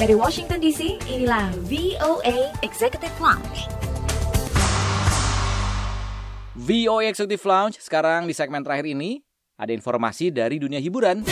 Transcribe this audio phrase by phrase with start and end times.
[0.00, 3.68] Dari Washington DC, inilah VOA Executive Lounge.
[6.56, 9.20] VOA Executive Lounge sekarang di segmen terakhir ini
[9.60, 11.28] ada informasi dari dunia hiburan.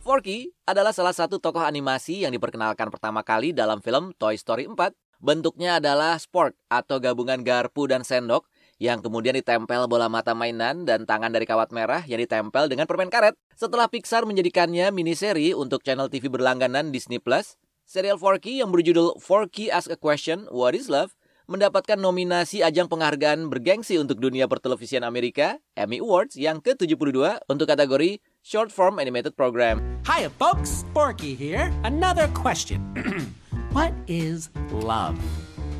[0.00, 4.72] Forky adalah salah satu tokoh animasi yang diperkenalkan pertama kali dalam film Toy Story 4.
[5.20, 8.48] Bentuknya adalah sport atau gabungan garpu dan sendok
[8.78, 13.10] yang kemudian ditempel bola mata mainan dan tangan dari kawat merah yang ditempel dengan permen
[13.10, 13.34] karet.
[13.58, 19.68] Setelah Pixar menjadikannya miniseri untuk channel TV berlangganan Disney Plus, serial Forky yang berjudul Forky
[19.68, 25.56] Ask a Question, What is Love mendapatkan nominasi ajang penghargaan bergengsi untuk dunia pertelevisian Amerika,
[25.72, 29.80] Emmy Awards yang ke-72 untuk kategori Short Form Animated Program.
[30.04, 30.84] Hiya, folks.
[30.92, 31.72] Forky here.
[31.88, 32.84] Another question.
[33.76, 35.16] what is love?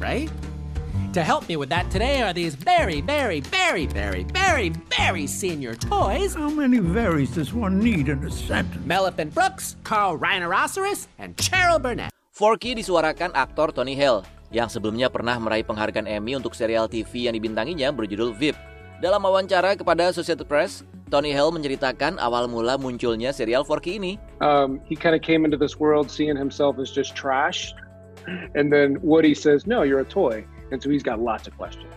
[0.00, 0.32] Right?
[1.18, 5.74] To help me with that today are these very, very, very, very, very, very senior
[5.74, 6.38] toys.
[6.38, 8.86] How many varies does one need in a sentence?
[8.86, 12.14] Melvin Brooks, Carl Rhinoceros, and Cheryl Burnett.
[12.30, 14.22] Forky disuarakan aktor Tony Hale
[14.54, 18.54] yang sebelumnya pernah meraih penghargaan Emmy untuk serial TV yang dibintanginya berjudul VIP.
[19.02, 24.22] Dalam wawancara kepada Associated Press, Tony Hale menceritakan awal mula munculnya serial Forky ini.
[24.38, 27.74] Um, he kind of came into this world seeing himself as just trash,
[28.54, 31.92] and then Woody says, "No, you're a toy," and so he's got lots of questions.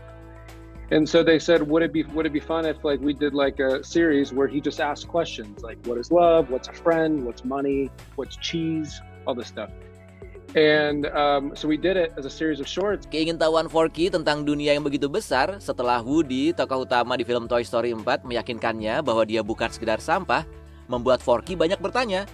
[0.91, 3.31] And so they said, "Would it be would it be fun if like we did
[3.31, 6.51] like a series where he just asked questions like, what is love?
[6.51, 7.23] What's a friend?
[7.23, 7.87] What's money?
[8.19, 8.99] What's cheese?
[9.23, 9.71] All this stuff."
[10.51, 13.07] And um, so we did it as a series of shorts.
[13.07, 17.95] Keingintahuan Forky tentang dunia yang begitu besar setelah Woody, tokoh utama di film Toy Story
[17.95, 20.43] 4, meyakinkannya bahwa dia bukan sekedar sampah,
[20.91, 22.27] membuat Forky banyak bertanya.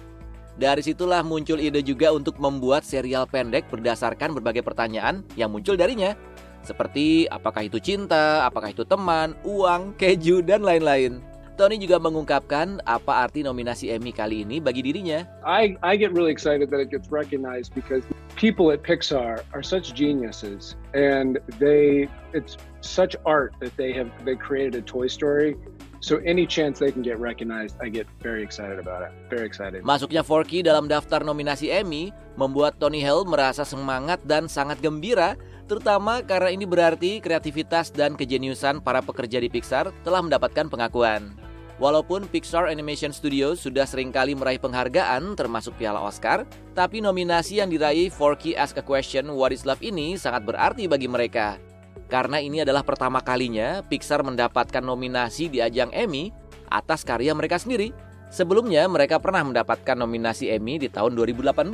[0.58, 6.18] Dari situlah muncul ide juga untuk membuat serial pendek berdasarkan berbagai pertanyaan yang muncul darinya.
[6.66, 11.22] Seperti apakah itu cinta, apakah itu teman, uang, keju, dan lain-lain.
[11.54, 15.26] Tony juga mengungkapkan apa arti nominasi Emmy kali ini bagi dirinya.
[15.42, 18.06] I, I get really excited that it gets recognized because
[18.38, 24.38] people at Pixar are such geniuses and they it's such art that they have they
[24.38, 25.58] created a Toy Story.
[25.98, 29.10] So any chance they can get recognized, I get very excited about it.
[29.26, 29.82] Very excited.
[29.82, 35.34] Masuknya Forky dalam daftar nominasi Emmy membuat Tony Hale merasa semangat dan sangat gembira
[35.66, 41.34] terutama karena ini berarti kreativitas dan kejeniusan para pekerja di Pixar telah mendapatkan pengakuan.
[41.78, 46.42] Walaupun Pixar Animation Studios sudah sering kali meraih penghargaan termasuk piala Oscar,
[46.74, 51.06] tapi nominasi yang diraih Forky Ask a Question What is Love ini sangat berarti bagi
[51.06, 51.67] mereka.
[52.08, 56.32] Karena ini adalah pertama kalinya Pixar mendapatkan nominasi di ajang Emmy
[56.72, 57.92] atas karya mereka sendiri.
[58.28, 61.64] Sebelumnya mereka pernah mendapatkan nominasi Emmy di tahun 2018,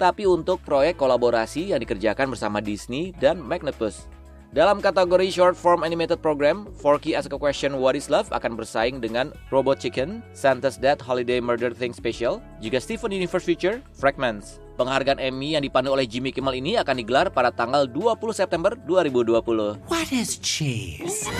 [0.00, 4.08] tapi untuk proyek kolaborasi yang dikerjakan bersama Disney dan Magnetbus.
[4.54, 9.02] Dalam kategori short form animated program, Forky Ask a Question What is Love akan bersaing
[9.02, 14.63] dengan Robot Chicken, Santa's Dead Holiday Murder Thing Special, juga Steven Universe Feature, Fragments.
[14.74, 19.86] Penghargaan Emmy yang dipandu oleh Jimmy Kimmel ini akan digelar pada tanggal 20 September 2020.
[19.86, 21.30] What is cheese?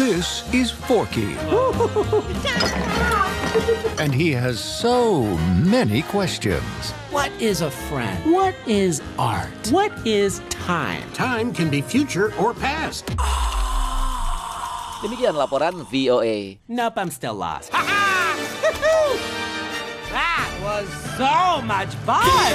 [0.00, 1.36] This is Forky.
[4.00, 5.28] and he has so
[5.60, 6.64] many questions.
[7.12, 8.16] What is a friend?
[8.32, 9.52] What is art?
[9.68, 11.04] What is time?
[11.12, 13.04] Time can be future or past.
[15.04, 16.56] Demikian laporan VOA.
[16.64, 17.70] Nope, I'm still lost.
[17.70, 18.17] that
[20.68, 22.52] was so much fun!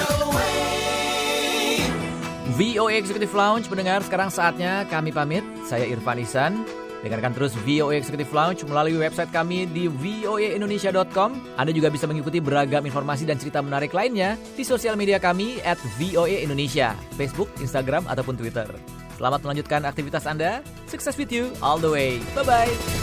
[2.53, 5.41] VOA Executive Lounge mendengar sekarang saatnya kami pamit.
[5.65, 6.61] Saya Irfan Isan.
[7.01, 11.57] Dengarkan terus VOA Executive Lounge melalui website kami di voaindonesia.com.
[11.57, 15.81] Anda juga bisa mengikuti beragam informasi dan cerita menarik lainnya di sosial media kami at
[15.97, 18.69] VOA Indonesia, Facebook, Instagram, ataupun Twitter.
[19.17, 20.61] Selamat melanjutkan aktivitas Anda.
[20.87, 22.21] Success with you all the way.
[22.37, 23.02] Bye-bye.